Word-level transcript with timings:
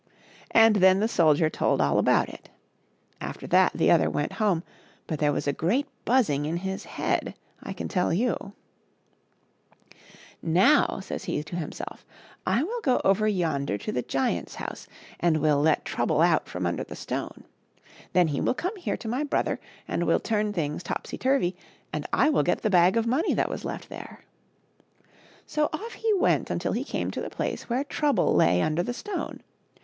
And 0.49 0.77
then 0.77 0.99
the 0.99 1.07
soldier 1.07 1.47
told 1.47 1.79
all 1.79 1.99
about 1.99 2.27
it. 2.27 2.49
After 3.21 3.45
that 3.45 3.71
the 3.73 3.91
other 3.91 4.09
went 4.09 4.33
home, 4.41 4.63
but 5.05 5.19
there 5.19 5.31
was 5.31 5.45
a 5.45 5.53
great 5.53 5.85
buzzing 6.05 6.45
in 6.47 6.57
his 6.57 6.85
head, 6.85 7.35
I 7.61 7.73
can 7.73 7.87
tell 7.87 8.11
you!" 8.11 8.53
Now," 10.61 11.01
says 11.03 11.25
he 11.25 11.43
to 11.43 11.55
himself," 11.55 12.03
I 12.57 12.63
will 12.63 12.81
go 12.81 12.99
over 13.05 13.27
yonder 13.27 13.77
to 13.77 13.91
the 13.91 14.01
giants' 14.01 14.55
house, 14.55 14.87
and 15.19 15.37
will 15.37 15.59
let 15.61 15.85
Trouble 15.85 16.21
out 16.21 16.49
from 16.49 16.65
under 16.65 16.83
the 16.83 16.95
stone. 16.95 17.43
Then 18.13 18.29
he 18.29 18.41
will 18.41 18.55
come 18.55 18.77
here 18.77 18.97
to 18.97 19.07
my 19.07 19.23
brother 19.23 19.59
and 19.87 20.05
will 20.07 20.19
turn 20.19 20.51
things 20.51 20.81
topsy 20.81 21.19
turvy, 21.19 21.55
and 21.93 22.07
I 22.11 22.31
will 22.31 22.41
get 22.41 22.63
the 22.63 22.71
bag 22.71 22.97
of 22.97 23.05
money 23.05 23.35
that 23.35 23.51
was 23.51 23.63
left 23.65 23.89
there." 23.89 24.25
So, 25.45 25.69
off 25.71 25.93
he 25.93 26.11
went 26.15 26.49
until 26.49 26.71
he 26.71 26.83
came 26.83 27.11
to 27.11 27.21
the 27.21 27.29
place 27.29 27.69
where 27.69 27.83
Trouble 27.83 28.33
lay 28.33 28.63
under 28.63 28.81
the 28.81 28.95
stone. 28.95 29.41